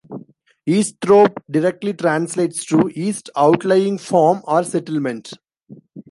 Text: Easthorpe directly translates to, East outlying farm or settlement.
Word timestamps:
Easthorpe 0.67 1.43
directly 1.47 1.93
translates 1.93 2.65
to, 2.65 2.89
East 2.95 3.29
outlying 3.37 3.99
farm 3.99 4.41
or 4.47 4.63
settlement. 4.63 5.33